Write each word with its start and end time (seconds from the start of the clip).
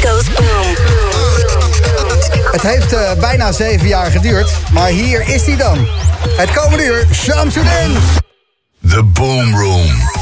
goes 0.00 0.32
boom. 0.32 0.76
Het 2.52 2.62
heeft 2.62 2.92
uh, 2.92 3.12
bijna 3.12 3.52
zeven 3.52 3.88
jaar 3.88 4.10
geduurd, 4.10 4.50
maar 4.72 4.88
hier 4.88 5.28
is 5.28 5.46
hij 5.46 5.56
dan. 5.56 5.86
Het 6.36 6.50
komende 6.50 6.84
uur, 6.84 7.06
Shamsuddin. 7.12 7.96
The 8.88 9.02
Boom 9.02 9.56
Room. 9.56 10.17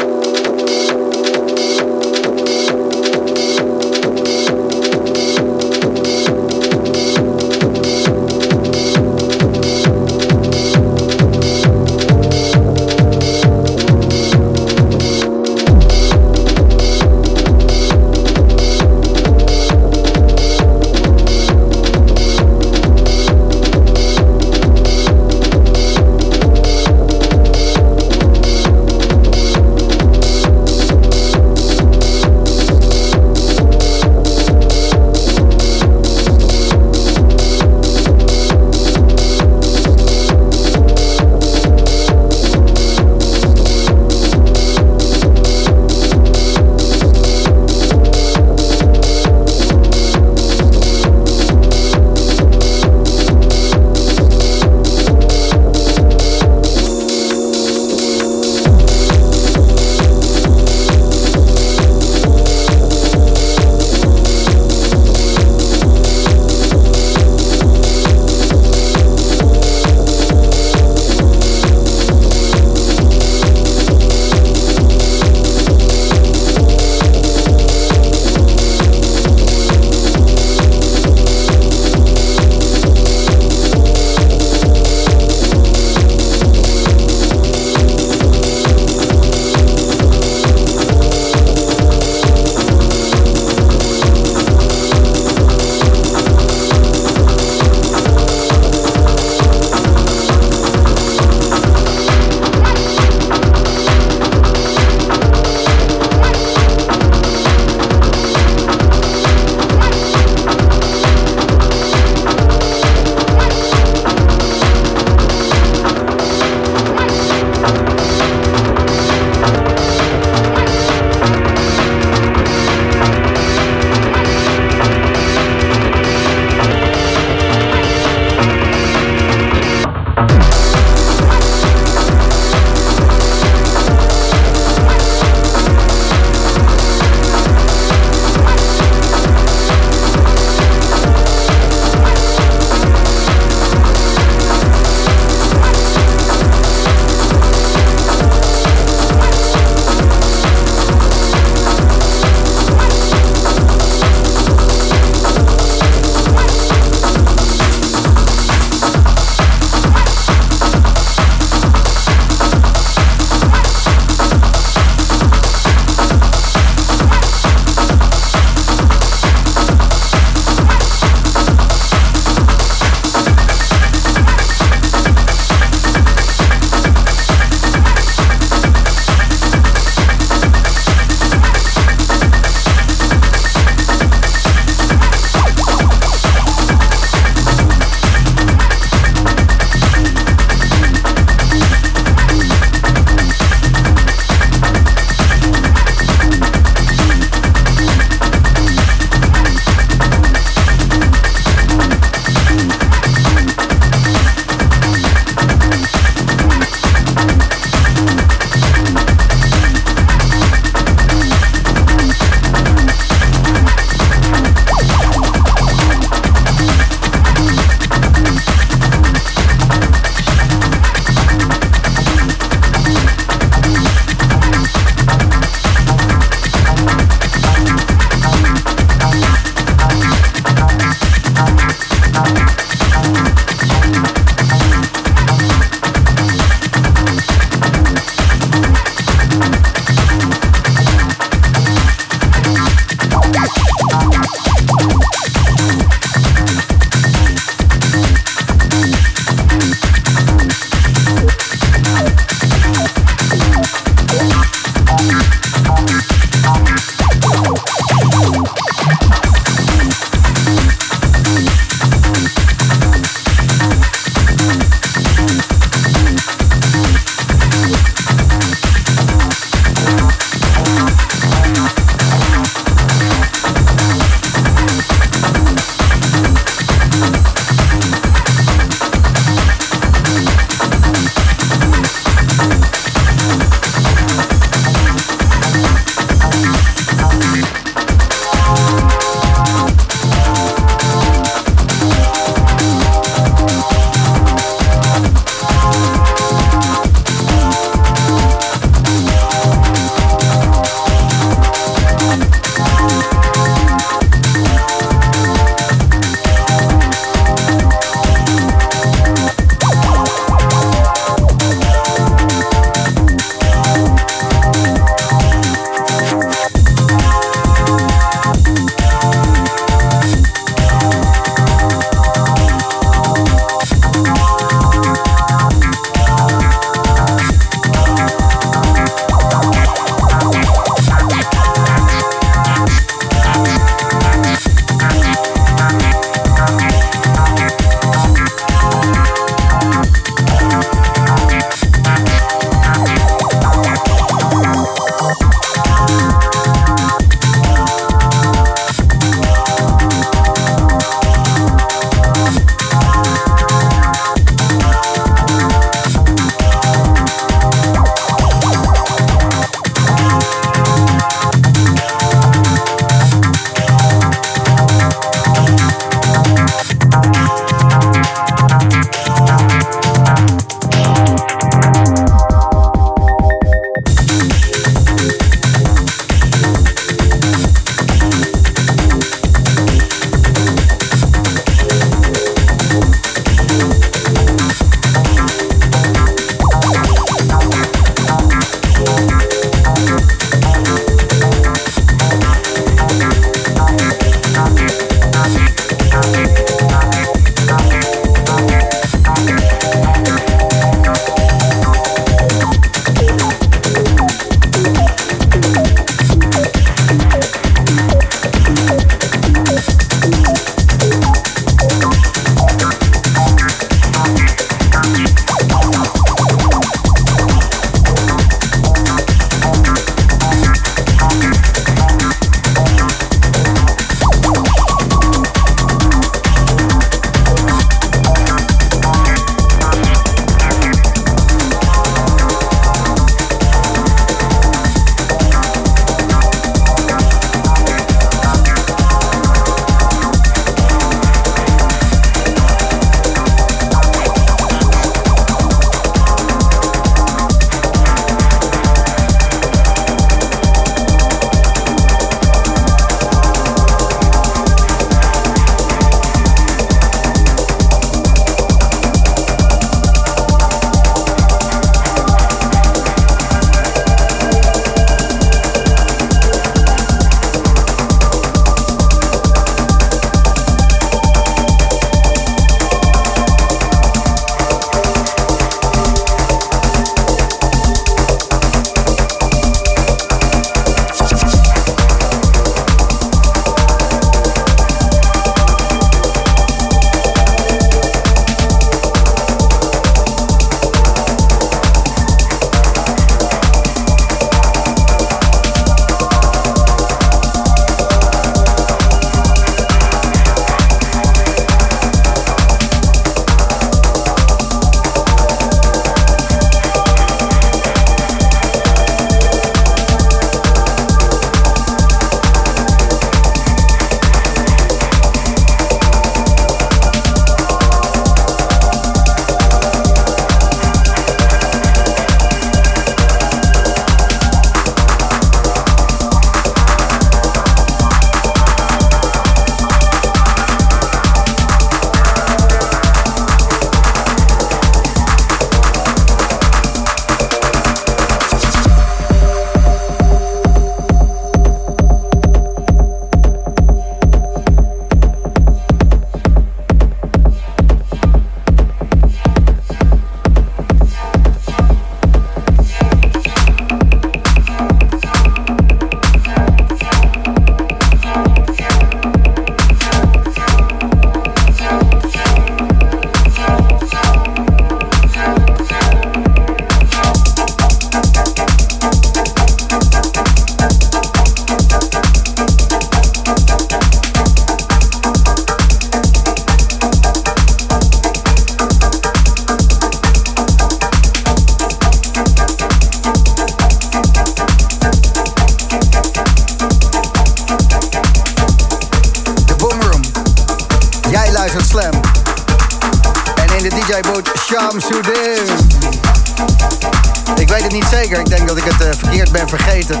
Ik 597.36 597.48
weet 597.48 597.62
het 597.62 597.72
niet 597.72 597.86
zeker. 597.90 598.18
Ik 598.18 598.28
denk 598.28 598.48
dat 598.48 598.56
ik 598.56 598.64
het 598.64 598.86
uh, 598.86 598.88
verkeerd 598.98 599.32
ben 599.32 599.48
vergeten. 599.48 600.00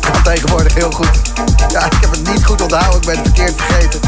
Kan 0.00 0.22
tegenwoordig 0.22 0.74
heel 0.74 0.90
goed. 0.90 1.20
Ja, 1.68 1.84
ik 1.84 1.92
heb 2.00 2.10
het 2.10 2.30
niet 2.30 2.44
goed 2.44 2.60
onthouden. 2.60 3.00
Ik 3.00 3.06
ben 3.06 3.16
het 3.16 3.26
verkeerd 3.26 3.62
vergeten. 3.62 4.00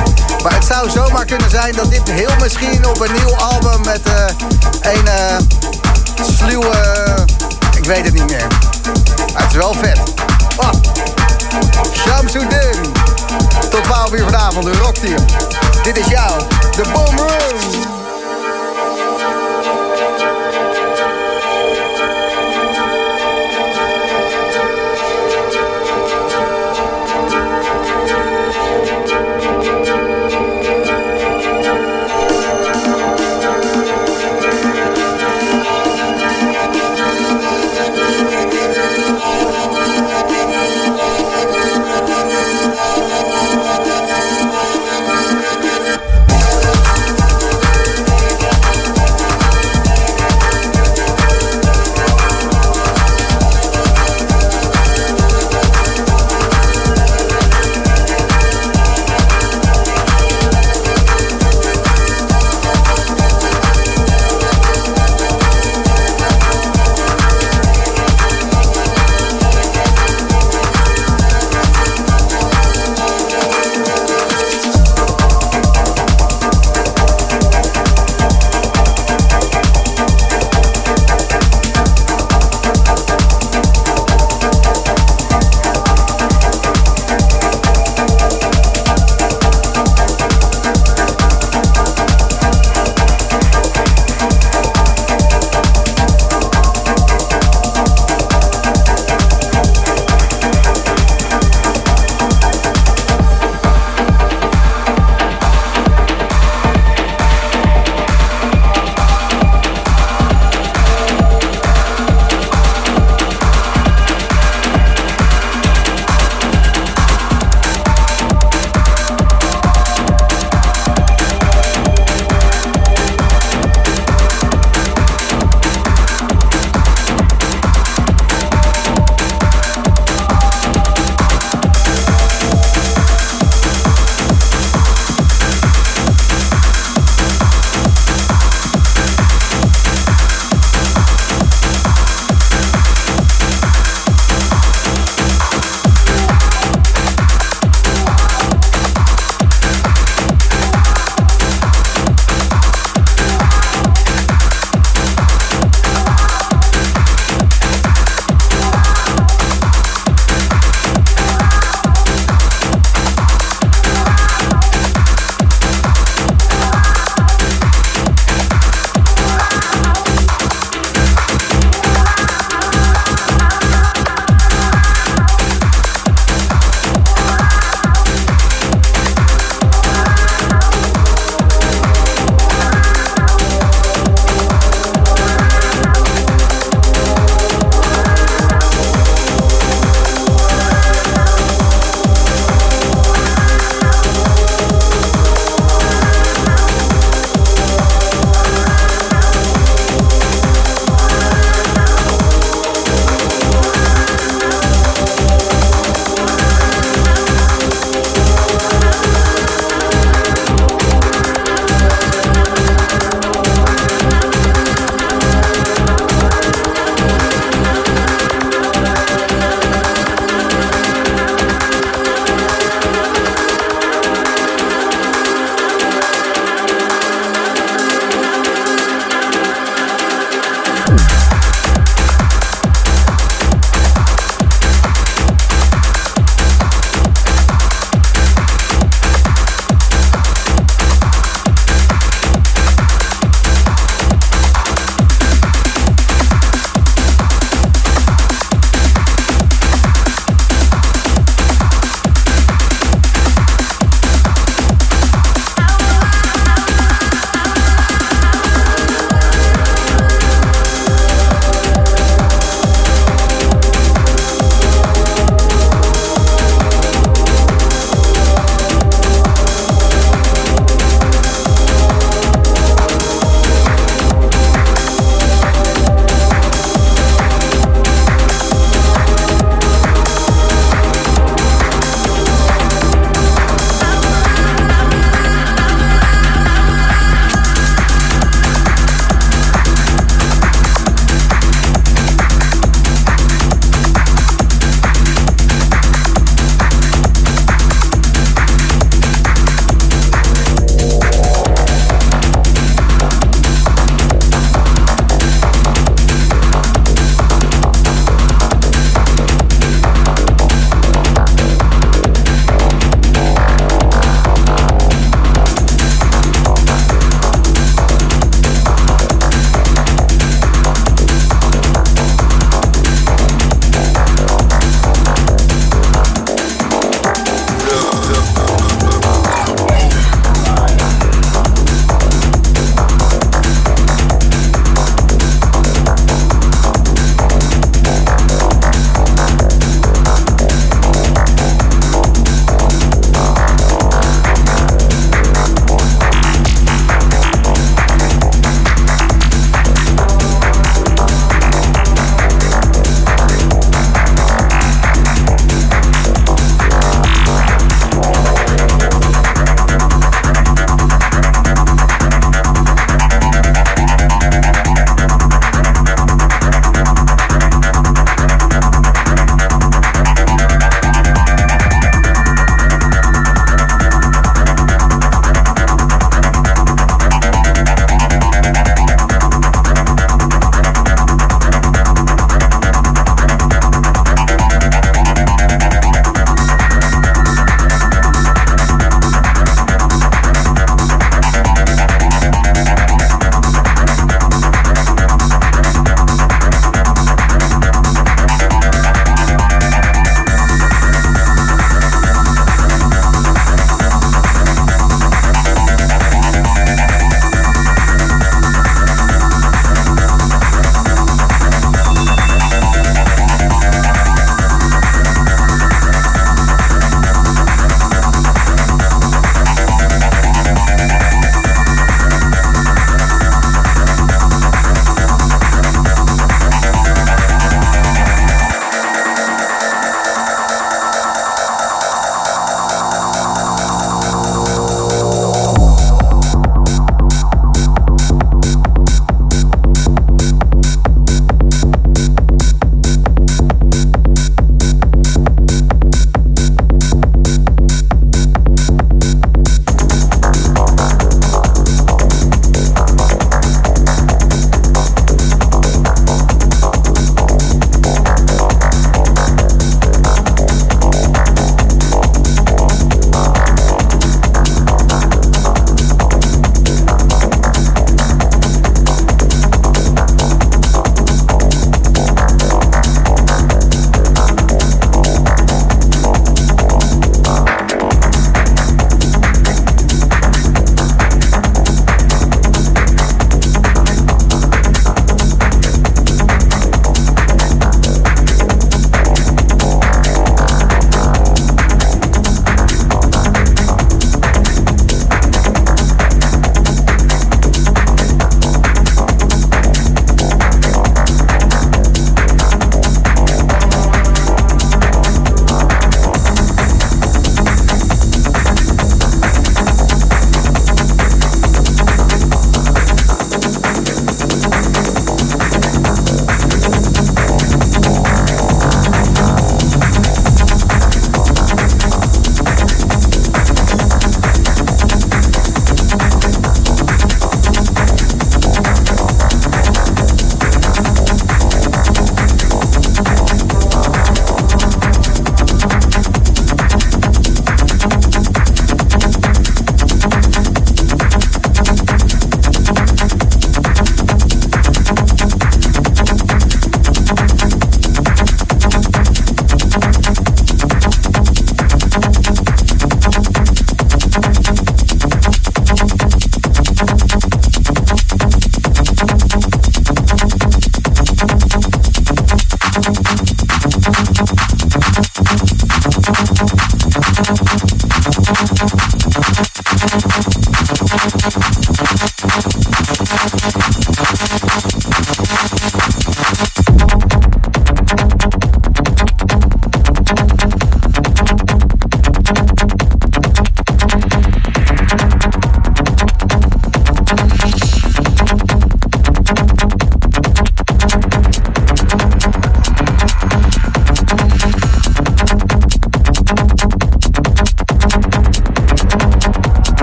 Maar 0.42 0.54
het 0.54 0.64
zou 0.64 0.90
zomaar 0.90 1.24
kunnen 1.24 1.50
zijn 1.50 1.72
dat 1.72 1.90
dit 1.90 2.10
heel 2.10 2.30
misschien 2.40 2.86
op 2.86 3.00
een 3.00 3.12
nieuw 3.12 3.34
album 3.36 3.80
met 3.80 4.00
uh, 4.06 4.24
een 4.80 5.04
uh, 5.04 5.36
sluwe... 6.36 6.74
ik 7.76 7.84
weet 7.84 8.04
het 8.04 8.14
niet 8.14 8.30
meer. 8.30 8.46
Maar 9.32 9.42
het 9.42 9.50
is 9.50 9.56
wel 9.56 9.74
vet. 9.74 9.98
Oh. 10.56 10.70
Shamsuddin. 11.92 12.92
Tot 13.70 13.84
12 13.84 14.12
uur 14.12 14.24
vanavond, 14.24 14.64
de 14.64 14.72
Rockteam. 14.72 15.24
Dit 15.86 15.98
is 15.98 16.06
jou, 16.08 16.40
de 16.76 16.82
Boom 16.92 17.85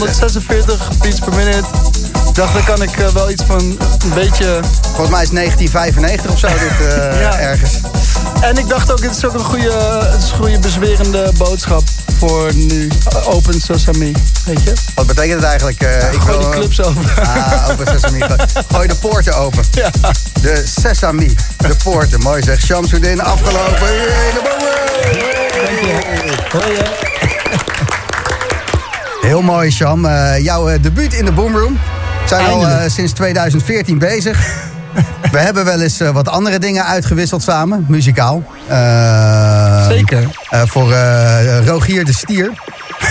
146 0.00 0.88
beats 1.02 1.18
per 1.20 1.34
minute. 1.34 1.64
Ik 2.28 2.34
dacht, 2.34 2.52
daar 2.52 2.64
kan 2.64 2.82
ik 2.82 2.98
eh, 2.98 3.08
wel 3.08 3.30
iets 3.30 3.42
van 3.46 3.60
een 3.60 4.14
beetje... 4.14 4.60
Volgens 4.82 5.10
mij 5.10 5.22
is 5.22 5.30
1995 5.30 6.30
of 6.30 6.38
zo 6.38 6.46
dit 6.48 6.86
eh, 6.88 7.20
Ja. 7.24 7.38
ergens. 7.38 7.72
En 8.40 8.56
ik 8.58 8.68
dacht 8.68 8.92
ook, 8.92 9.02
het 9.02 9.16
is 9.16 9.24
ook 9.24 9.34
een 9.34 9.44
goede, 9.44 9.72
het 10.12 10.22
is 10.22 10.30
een 10.30 10.36
goede 10.36 10.58
bezwerende 10.58 11.32
boodschap 11.36 11.82
voor 12.18 12.50
nu. 12.54 12.88
Open 13.24 13.60
Sesame, 13.60 14.12
weet 14.44 14.62
je? 14.62 14.72
Wat 14.94 15.06
betekent 15.06 15.34
het 15.40 15.44
eigenlijk? 15.44 15.80
Eh, 15.82 16.12
ik 16.12 16.20
Gooi 16.20 16.38
wil- 16.38 16.50
die 16.50 16.58
clubs 16.60 16.82
open. 16.82 17.04
Ah, 17.26 17.68
open 17.70 17.86
sesame. 18.00 18.38
Gooi 18.72 18.88
de 18.88 18.94
poorten 18.94 19.36
open. 19.36 19.64
Ja. 19.72 19.90
De 20.40 20.64
sesame. 20.80 21.26
De 21.56 21.76
poorten. 21.84 22.20
Mooi 22.20 22.42
zeg. 22.42 22.60
Shamsuddin 22.60 23.22
afgelopen. 23.22 23.86
Yay, 23.94 24.30
de 24.32 24.40
boom. 24.44 24.64
Hoi, 26.62 26.76
hè? 26.76 27.15
Heel 29.36 29.44
mooi, 29.44 29.70
Sham. 29.70 30.04
Eh, 30.04 30.38
jouw 30.38 30.68
eh, 30.68 30.82
debuut 30.82 31.12
in 31.14 31.24
de 31.24 31.32
Boomroom. 31.32 31.78
Zijn 32.26 32.44
al 32.44 32.50
Eindelijk. 32.50 32.80
eh, 32.80 32.90
sinds 32.90 33.12
2014 33.12 33.98
bezig. 33.98 34.38
We 35.32 35.38
hebben 35.38 35.64
wel 35.64 35.80
eens 35.80 35.98
wat 36.12 36.28
andere 36.28 36.58
dingen 36.58 36.84
uitgewisseld 36.84 37.42
samen, 37.42 37.84
muzikaal. 37.88 38.42
Zeker. 39.88 40.28
voor 40.66 40.94
Rogier 41.64 42.04
de 42.04 42.12
Stier. 42.12 42.50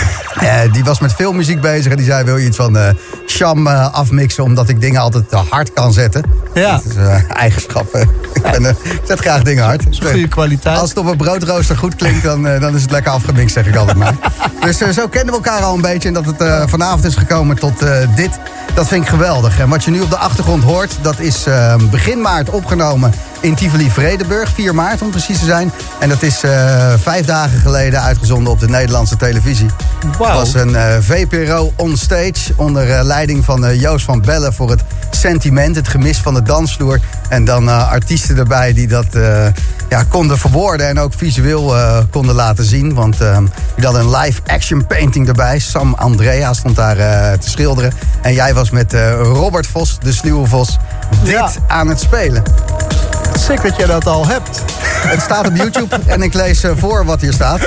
Die 0.72 0.84
was 0.84 1.00
met 1.00 1.12
veel 1.12 1.32
muziek 1.32 1.60
bezig 1.60 1.90
en 1.90 1.96
die 1.96 2.06
zei: 2.06 2.24
Wil 2.24 2.36
je 2.36 2.46
iets 2.46 2.56
van 2.56 2.78
Sham 3.26 3.66
afmixen? 3.66 4.44
Omdat 4.44 4.68
ik 4.68 4.80
dingen 4.80 5.00
altijd 5.00 5.28
te 5.28 5.36
hard 5.36 5.72
kan 5.72 5.92
zetten. 5.92 6.24
Ja. 6.54 6.72
Dat 6.72 6.84
is 6.84 6.94
eigenschappen. 7.28 8.08
ben, 8.52 8.66
eh, 8.66 8.92
ik 8.92 9.00
zet 9.04 9.20
graag 9.20 9.42
dingen 9.42 9.64
hard. 9.64 9.82
Goede 10.02 10.28
kwaliteit. 10.28 10.78
Als 10.78 10.88
het 10.88 10.98
op 10.98 11.06
een 11.06 11.16
broodrooster 11.16 11.76
goed 11.76 11.96
klinkt, 11.96 12.22
dan, 12.22 12.46
eh, 12.46 12.60
dan 12.60 12.74
is 12.74 12.82
het 12.82 12.90
lekker 12.90 13.12
afgemixt, 13.12 13.54
zeg 13.54 13.66
ik 13.66 13.76
altijd 13.76 13.96
maar. 13.96 14.14
dus 14.60 14.80
eh, 14.80 14.88
zo 14.88 15.08
kennen 15.08 15.34
we 15.34 15.40
elkaar 15.42 15.62
al 15.62 15.74
een 15.74 15.80
beetje. 15.80 16.08
En 16.08 16.14
dat 16.14 16.26
het 16.26 16.70
vanavond 16.70 17.04
is 17.04 17.14
gekomen 17.14 17.56
tot 17.56 17.78
dit, 18.14 18.38
dat 18.74 18.88
vind 18.88 19.02
ik 19.02 19.08
geweldig. 19.08 19.58
En 19.58 19.68
wat 19.68 19.84
je 19.84 19.90
nu 19.90 20.00
op 20.00 20.10
de 20.10 20.16
achtergrond 20.16 20.62
hoort, 20.62 20.98
dat 21.02 21.18
is 21.18 21.44
begin 21.90 22.20
maart 22.20 22.50
opgenomen 22.50 23.12
in 23.40 23.54
Tivoli 23.54 23.90
Vredenburg. 23.90 24.50
4 24.54 24.74
maart 24.74 25.02
om 25.02 25.10
precies 25.10 25.38
te 25.38 25.44
zijn. 25.44 25.72
En 25.98 26.08
dat 26.08 26.22
is 26.22 26.42
eh, 26.42 26.92
vijf 27.02 27.26
dagen 27.26 27.60
geleden 27.60 28.02
uitgezonden 28.02 28.52
op 28.52 28.60
de 28.60 28.68
Nederlandse 28.68 29.16
televisie. 29.16 29.66
Wauw. 30.18 30.28
Het 30.28 30.52
was 30.52 30.62
een 30.62 30.76
eh, 30.76 30.96
VPRO 31.00 31.72
on 31.76 31.96
stage 31.96 32.52
onder 32.56 32.90
eh, 32.90 33.04
leiding 33.04 33.44
van 33.44 33.78
Joost 33.78 34.04
van 34.04 34.20
Bellen 34.20 34.52
voor 34.52 34.70
het 34.70 34.82
sentiment, 35.10 35.76
het 35.76 35.88
gemis 35.88 36.18
van 36.18 36.34
de 36.34 36.42
dansvloer. 36.42 37.00
En 37.28 37.44
dan 37.44 37.88
artiesten 37.88 38.36
erbij 38.38 38.72
die 38.72 38.86
dat 38.86 39.06
ja, 39.88 40.02
konden 40.08 40.38
verwoorden 40.38 40.88
en 40.88 40.98
ook 40.98 41.12
visueel 41.16 41.74
konden 42.10 42.34
laten 42.34 42.64
zien. 42.64 42.94
Want 42.94 43.18
die 43.76 43.84
hadden 43.84 44.02
een 44.02 44.16
live 44.16 44.40
action 44.46 44.86
painting 44.86 45.28
erbij. 45.28 45.58
Sam 45.58 45.94
Andrea 45.94 46.52
stond 46.52 46.76
daar 46.76 46.96
te 47.38 47.50
schilderen. 47.50 47.92
En 48.22 48.34
jij 48.34 48.54
was 48.54 48.70
met 48.70 48.92
Robert 49.22 49.66
Vos, 49.66 49.98
de 50.02 50.12
sluwe 50.12 50.46
Vos, 50.46 50.78
dit 51.22 51.32
Ja. 51.32 51.50
aan 51.66 51.88
het 51.88 52.00
spelen. 52.00 52.42
Sick 53.38 53.62
dat 53.62 53.76
jij 53.76 53.86
dat 53.86 54.06
al 54.06 54.26
hebt. 54.26 54.62
Het 55.06 55.20
staat 55.22 55.46
op 55.46 55.56
YouTube 55.56 55.96
en 56.06 56.22
ik 56.22 56.34
lees 56.34 56.62
eh, 56.62 56.70
voor 56.76 57.04
wat 57.04 57.20
hier 57.20 57.32
staat. 57.32 57.60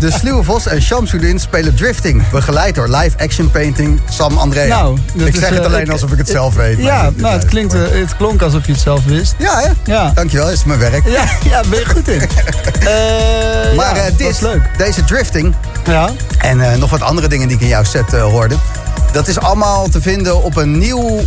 De 0.00 0.10
Sluwe 0.10 0.42
Vos 0.42 0.66
en 0.66 0.82
Shamsuddin 0.82 1.38
spelen 1.40 1.74
drifting. 1.74 2.28
Begeleid 2.30 2.74
door 2.74 2.88
live 2.88 3.18
action 3.18 3.50
painting 3.50 4.00
Sam 4.10 4.36
Andrea. 4.38 4.66
Nou, 4.66 4.98
ik 5.14 5.34
is, 5.34 5.40
zeg 5.40 5.48
het 5.48 5.58
eh, 5.58 5.64
alleen 5.64 5.80
ik- 5.82 5.90
alsof 5.90 6.12
ik 6.12 6.18
het 6.18 6.28
zelf 6.28 6.54
weet. 6.54 6.78
Ja, 6.78 7.04
het- 7.04 7.16
nou, 7.20 7.34
het, 7.34 7.44
klinkt, 7.44 7.74
eh, 7.74 7.80
het 7.90 8.16
klonk 8.16 8.42
alsof 8.42 8.66
je 8.66 8.72
het 8.72 8.80
zelf 8.80 9.04
wist. 9.04 9.34
Ja, 9.38 9.60
hè? 9.60 9.70
Ja. 9.92 10.10
Dankjewel, 10.14 10.50
is 10.50 10.64
mijn 10.64 10.78
werk. 10.78 11.04
Ja, 11.08 11.24
ja 11.44 11.60
ben 11.68 11.78
je 11.78 11.86
goed 11.86 12.08
in. 12.08 12.20
Maar 13.76 13.96
ja, 13.96 14.04
dit, 14.16 14.20
is 14.28 14.40
leuk. 14.40 14.62
deze 14.78 15.04
drifting 15.04 15.54
Ja, 15.84 16.10
en 16.38 16.78
nog 16.78 16.90
wat 16.90 17.00
andere 17.02 17.28
dingen 17.28 17.48
die 17.48 17.56
ik 17.56 17.62
in 17.62 17.68
jouw 17.68 17.84
set 17.84 18.10
hoorde... 18.12 18.54
dat 19.12 19.28
is 19.28 19.38
allemaal 19.38 19.88
te 19.88 20.00
vinden 20.00 20.42
op 20.42 20.56
een 20.56 20.78
nieuw 20.78 21.20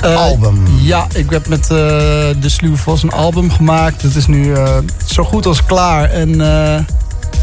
Eh, 0.00 0.16
album. 0.16 0.62
Ja, 0.80 1.06
ik 1.14 1.30
heb 1.30 1.48
met 1.48 1.62
eh, 1.62 1.68
De 2.40 2.48
Sluwe 2.48 2.76
Vos 2.76 3.02
een 3.02 3.12
album 3.12 3.50
gemaakt. 3.50 4.02
Het 4.02 4.14
is 4.14 4.26
nu 4.26 4.54
eh, 4.54 4.76
zo 5.04 5.24
goed 5.24 5.46
als 5.46 5.64
klaar. 5.64 6.10
En 6.10 6.40
eh, 6.40 6.80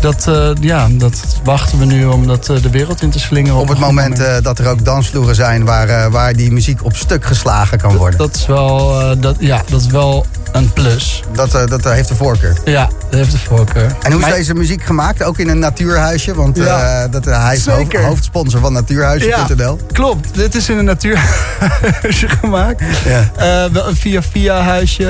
dat, 0.01 0.27
eh, 0.27 0.49
ja, 0.59 0.87
dat 0.91 1.21
wachten 1.43 1.79
we 1.79 1.85
nu 1.85 2.05
om 2.05 2.27
dat 2.27 2.49
eh, 2.49 2.61
de 2.61 2.69
wereld 2.69 3.01
in 3.01 3.09
te 3.09 3.19
slingeren. 3.19 3.57
Op 3.59 3.67
het 3.67 3.79
moment 3.79 4.19
eh, 4.19 4.35
dat 4.41 4.59
er 4.59 4.67
ook 4.67 4.85
dansvloeren 4.85 5.35
zijn... 5.35 5.65
Waar, 5.65 6.11
waar 6.11 6.33
die 6.33 6.51
muziek 6.51 6.83
op 6.85 6.95
stuk 6.95 7.25
geslagen 7.25 7.77
kan 7.77 7.95
worden. 7.95 8.17
Dat 8.19 8.35
is 8.35 8.45
wel, 8.45 8.95
dat, 9.19 9.35
ja, 9.39 9.61
dat 9.69 9.81
is 9.81 9.87
wel 9.87 10.25
een 10.51 10.73
plus. 10.73 11.23
Dat, 11.33 11.51
dat 11.69 11.83
heeft 11.83 12.07
de 12.07 12.15
voorkeur. 12.15 12.57
Ja, 12.65 12.85
dat 13.09 13.19
heeft 13.19 13.31
de 13.31 13.37
voorkeur. 13.37 13.95
En 14.01 14.11
hoe 14.11 14.21
is 14.21 14.27
Maar- 14.27 14.35
deze 14.37 14.53
muziek 14.53 14.83
gemaakt? 14.83 15.23
Ook 15.23 15.37
in 15.37 15.49
een 15.49 15.59
natuurhuisje? 15.59 16.35
Want 16.35 16.57
Ja, 16.57 17.07
dat, 17.07 17.25
hij 17.25 17.55
is 17.55 17.65
hoofd- 17.67 17.95
hoofdsponsor 17.95 18.59
van 18.59 18.73
natuurhuisje.nl. 18.73 19.79
Klopt, 19.91 20.35
dit 20.35 20.55
is 20.55 20.69
in 20.69 20.77
een 20.77 20.85
natuurhuisje 20.85 22.29
gemaakt. 22.41 22.83
Ja. 23.05 23.69
Wel 23.71 23.87
een 23.87 23.95
via-via 23.95 24.61
huisje 24.61 25.09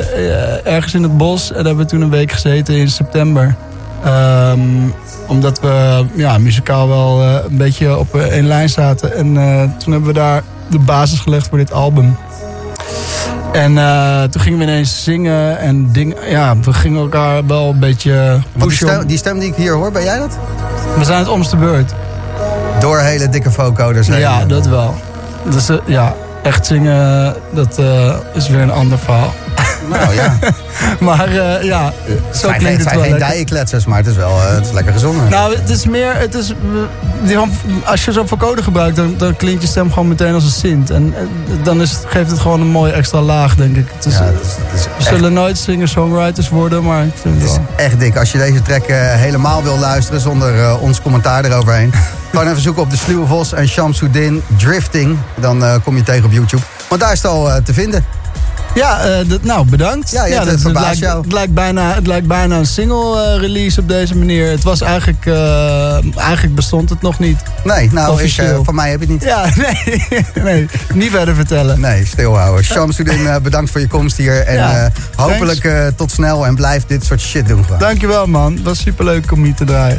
ergens 0.64 0.94
in 0.94 1.04
het 1.04 1.18
bos. 1.18 1.48
En 1.50 1.56
daar 1.56 1.66
hebben 1.66 1.84
we 1.84 1.90
toen 1.92 2.02
een 2.02 2.10
week 2.10 2.32
gezeten 2.32 2.76
in 2.76 2.90
september. 2.90 3.56
Ehm, 4.04 4.60
omdat 5.28 5.60
we 5.60 6.06
ja, 6.16 6.38
muzikaal 6.38 6.88
wel 6.88 7.22
eh, 7.22 7.36
een 7.50 7.58
beetje 7.58 7.98
op 7.98 8.16
eh, 8.16 8.22
één 8.22 8.48
lijn 8.48 8.70
zaten. 8.70 9.16
En 9.16 9.38
eh, 9.38 9.62
toen 9.78 9.92
hebben 9.92 10.14
we 10.14 10.20
daar 10.20 10.44
de 10.70 10.80
basis 10.80 11.20
gelegd 11.20 11.48
voor 11.48 11.58
dit 11.58 11.74
album. 11.74 12.18
En 13.52 13.74
toen 14.30 14.42
gingen 14.42 14.60
we 14.60 14.64
ineens 14.64 15.04
zingen 15.04 15.60
en 15.60 15.92
dingen. 15.92 16.18
Ja, 16.30 16.58
we 16.58 16.74
gingen 16.74 17.02
elkaar 17.02 17.46
wel 17.48 17.70
een 17.70 17.80
beetje 17.80 18.14
Want 18.14 18.44
die 18.54 18.64
pushen. 18.64 18.88
stem, 18.88 19.08
die 19.08 19.18
stem 19.18 19.40
die 19.40 19.50
ik 19.50 19.56
hier 19.56 19.74
hoor, 19.74 19.92
ben 19.92 20.04
jij 20.04 20.18
dat? 20.18 20.38
We 20.98 21.04
zijn 21.04 21.20
het 21.20 21.28
omste 21.28 21.56
beurt. 21.56 21.94
Door 22.80 23.00
hele 23.00 23.30
dikke 23.30 23.52
vocoders 23.52 24.08
heen. 24.08 24.20
Ja, 24.20 24.46
dat 24.46 24.68
wel. 24.68 24.96
Dus 25.50 25.70
ja, 25.86 26.16
echt 26.44 26.66
zingen, 26.66 27.36
dat 27.54 27.80
is 28.34 28.50
weer 28.50 28.62
een 28.62 28.72
ander 28.72 29.00
verhaal. 29.00 29.34
Nou 29.90 30.14
ja, 30.14 30.38
Maar 31.00 31.28
eh, 31.28 31.64
ja, 31.64 31.94
zo 32.34 32.48
zijn, 32.48 32.58
klinkt 32.58 32.68
het 32.84 32.90
het 32.92 33.00
zijn 33.00 33.00
wel 33.00 33.20
geen 33.20 33.30
dijenkletsers, 33.30 33.86
maar 33.86 33.98
het 33.98 34.08
is 34.08 34.16
wel 34.16 34.30
eh, 34.30 34.50
het 34.56 34.66
is 34.66 34.72
lekker 34.72 34.94
gezongen. 34.94 35.30
Nou, 35.30 35.56
het 35.56 35.70
is 35.70 35.86
meer, 35.86 36.16
het 36.18 36.34
is, 36.34 36.54
die- 37.24 37.38
als 37.86 38.06
je 38.06 38.12
zo'n 38.12 38.28
vocoder 38.28 38.64
gebruikt, 38.64 38.96
dan, 38.96 39.16
dan 39.18 39.36
klinkt 39.36 39.62
je 39.62 39.68
stem 39.68 39.90
gewoon 39.94 40.08
meteen 40.08 40.34
als 40.34 40.44
een 40.44 40.50
sint. 40.50 40.90
En 40.90 41.14
eh, 41.18 41.24
dan 41.64 41.82
is 41.82 41.98
geeft 42.06 42.32
het 42.32 42.40
gewoon 42.40 42.62
een 42.62 42.68
mooie 42.68 42.92
extra 42.92 43.22
laag, 43.22 43.56
denk 43.56 43.76
ik. 43.76 43.88
Het 43.96 44.06
is, 44.06 44.14
ja, 44.18 44.24
het 44.24 44.34
is, 44.42 44.48
het 44.66 44.80
is 44.80 44.86
we 44.86 44.90
echt, 44.98 45.08
zullen 45.08 45.34
nooit 45.34 45.58
singer-songwriters 45.58 46.50
worden, 46.50 46.84
maar 46.84 47.04
ik 47.06 47.14
vind 47.22 47.34
het 47.34 47.44
het 47.44 47.52
is 47.52 47.58
wel. 47.58 47.86
echt 47.86 48.00
dik. 48.00 48.18
Als 48.18 48.32
je 48.32 48.38
deze 48.38 48.62
track 48.62 48.84
eh, 48.86 48.98
helemaal 49.14 49.64
wil 49.64 49.78
luisteren 49.78 50.22
zonder 50.22 50.60
eh, 50.64 50.82
ons 50.82 51.02
commentaar 51.02 51.46
eroverheen. 51.46 51.94
gewoon 52.32 52.48
even 52.48 52.62
zoeken 52.62 52.82
op 52.84 52.90
de 52.90 52.98
Sluwe 52.98 53.26
Vos 53.28 53.54
en 53.54 53.68
Shamsuddin 53.68 54.42
Drifting. 54.58 55.18
Dan 55.40 55.64
eh, 55.64 55.76
kom 55.84 55.96
je 55.96 56.04
tegen 56.04 56.26
op 56.26 56.32
YouTube. 56.32 56.62
Want 56.90 57.02
daar 57.02 57.12
is 57.12 57.22
het 57.22 57.32
al 57.32 57.52
eh, 57.52 57.56
te 57.64 57.74
vinden. 57.74 58.06
Ja, 58.76 59.24
dat, 59.24 59.44
nou, 59.44 59.66
bedankt. 59.66 60.12
Ja, 60.12 60.28
dat, 60.28 60.46
het 60.46 60.64
lijkt, 60.64 60.98
jou. 60.98 61.22
het, 61.22 61.32
lijkt 61.32 61.54
bijna, 61.54 61.94
het 61.94 62.08
lijkt 62.08 62.28
bijna 62.28 62.58
een 62.58 62.66
single 62.66 63.24
eh, 63.24 63.42
release 63.42 63.80
op 63.80 63.88
deze 63.88 64.18
manier. 64.18 64.50
Het 64.50 64.64
was 64.64 64.82
eigenlijk, 64.82 65.26
eh, 65.26 66.18
eigenlijk 66.18 66.56
bestond 66.56 66.90
het 66.90 67.02
nog 67.02 67.20
niet. 67.20 67.38
Nee, 67.64 67.90
nou, 67.92 68.24
eh, 68.24 68.60
van 68.64 68.76
mij 68.76 68.90
heb 68.90 69.02
je 69.02 69.06
het 69.06 69.14
niet. 69.14 69.24
Ja, 69.24 69.46
nee, 69.64 70.08
nee 70.44 70.68
niet 70.94 71.12
verder 71.12 71.36
vertellen. 71.36 71.80
Nee, 71.80 72.06
stilhouden. 72.06 72.66
Shamsuddin, 72.66 73.28
eh, 73.28 73.36
bedankt 73.38 73.72
voor 73.72 73.82
je 73.82 73.88
komst 73.88 74.18
hier. 74.18 74.46
En 74.46 74.56
Ja, 74.56 74.92
hopelijk 75.16 75.92
tot 75.96 76.12
snel 76.12 76.46
en 76.46 76.56
blijf 76.56 76.86
dit 76.86 77.06
soort 77.06 77.22
shit 77.22 77.48
doen 77.48 77.64
gewoon. 77.64 77.80
Dankjewel 77.80 78.26
man, 78.26 78.54
het 78.54 78.64
was 78.64 78.80
superleuk 78.80 79.32
om 79.32 79.44
hier 79.44 79.56
te 79.56 79.66
draaien. 79.66 79.98